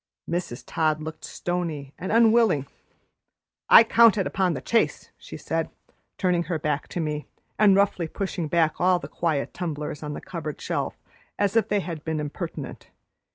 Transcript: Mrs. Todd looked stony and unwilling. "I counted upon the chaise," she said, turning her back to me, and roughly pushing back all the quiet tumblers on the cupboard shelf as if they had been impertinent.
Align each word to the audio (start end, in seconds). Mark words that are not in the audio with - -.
Mrs. 0.27 0.63
Todd 0.65 0.99
looked 0.99 1.23
stony 1.23 1.93
and 1.99 2.11
unwilling. 2.11 2.65
"I 3.69 3.83
counted 3.83 4.25
upon 4.25 4.55
the 4.55 4.63
chaise," 4.67 5.11
she 5.19 5.37
said, 5.37 5.69
turning 6.17 6.41
her 6.45 6.57
back 6.57 6.87
to 6.87 6.99
me, 6.99 7.27
and 7.59 7.75
roughly 7.75 8.07
pushing 8.07 8.47
back 8.47 8.81
all 8.81 8.97
the 8.97 9.07
quiet 9.07 9.53
tumblers 9.53 10.01
on 10.01 10.13
the 10.13 10.19
cupboard 10.21 10.59
shelf 10.59 10.97
as 11.37 11.55
if 11.55 11.67
they 11.67 11.81
had 11.81 12.03
been 12.03 12.19
impertinent. 12.19 12.87